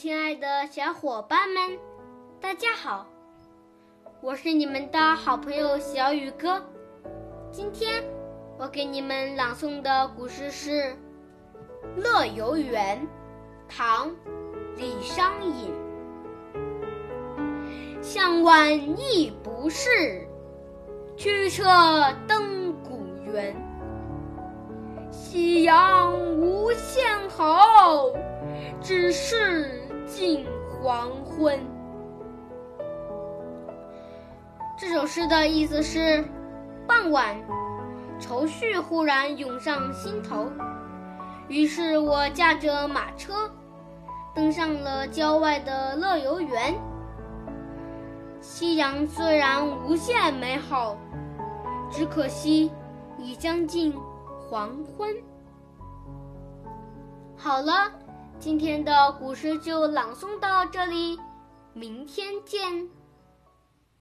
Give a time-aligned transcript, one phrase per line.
[0.00, 1.76] 亲爱的小伙伴们，
[2.40, 3.04] 大家好！
[4.20, 6.64] 我是你们的好朋友小雨哥。
[7.50, 8.04] 今天
[8.56, 10.70] 我给你们朗诵的古诗是
[11.96, 12.96] 《乐游原》，
[13.68, 14.08] 唐·
[14.76, 15.74] 李商隐。
[18.00, 20.24] 向晚意不适，
[21.16, 21.64] 驱车
[22.28, 23.52] 登古原。
[30.18, 31.56] 近黄昏。
[34.76, 36.24] 这首诗的意思是：
[36.88, 37.36] 傍晚，
[38.18, 40.48] 愁绪忽然涌上心头，
[41.46, 43.48] 于是我驾着马车，
[44.34, 46.74] 登上了郊外的乐游原。
[48.40, 50.96] 夕阳虽然无限美好，
[51.92, 52.72] 只可惜
[53.18, 53.94] 已将近。
[54.50, 55.14] 黄昏。
[57.36, 57.92] 好了，
[58.40, 61.18] 今天的古诗就朗诵到这里，
[61.74, 62.88] 明天见。